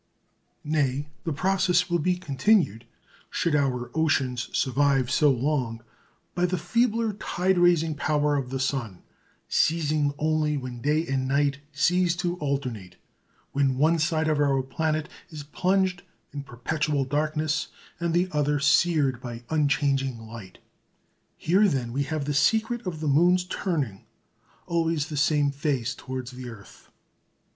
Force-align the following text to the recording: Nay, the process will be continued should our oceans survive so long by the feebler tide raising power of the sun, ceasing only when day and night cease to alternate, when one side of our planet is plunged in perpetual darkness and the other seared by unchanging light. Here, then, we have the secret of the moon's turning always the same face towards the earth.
Nay, 0.63 1.09
the 1.25 1.31
process 1.31 1.87
will 1.87 1.99
be 1.99 2.15
continued 2.17 2.85
should 3.29 3.55
our 3.55 3.91
oceans 3.93 4.49
survive 4.51 5.11
so 5.11 5.29
long 5.29 5.83
by 6.33 6.47
the 6.47 6.57
feebler 6.57 7.13
tide 7.13 7.59
raising 7.59 7.93
power 7.93 8.35
of 8.35 8.49
the 8.49 8.59
sun, 8.59 9.03
ceasing 9.47 10.11
only 10.17 10.57
when 10.57 10.81
day 10.81 11.05
and 11.05 11.27
night 11.27 11.59
cease 11.71 12.15
to 12.15 12.35
alternate, 12.37 12.95
when 13.51 13.77
one 13.77 13.99
side 13.99 14.27
of 14.27 14.39
our 14.39 14.63
planet 14.63 15.07
is 15.29 15.43
plunged 15.43 16.01
in 16.33 16.41
perpetual 16.41 17.05
darkness 17.05 17.67
and 17.99 18.11
the 18.11 18.27
other 18.31 18.59
seared 18.59 19.21
by 19.21 19.43
unchanging 19.51 20.17
light. 20.17 20.57
Here, 21.37 21.67
then, 21.67 21.93
we 21.93 22.01
have 22.09 22.25
the 22.25 22.33
secret 22.33 22.87
of 22.87 23.01
the 23.01 23.07
moon's 23.07 23.43
turning 23.43 24.05
always 24.65 25.09
the 25.09 25.15
same 25.17 25.51
face 25.51 25.93
towards 25.93 26.31
the 26.31 26.49
earth. 26.49 26.89